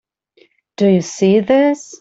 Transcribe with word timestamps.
Do 0.77 0.87
you 0.87 1.01
see 1.03 1.41
this? 1.41 1.81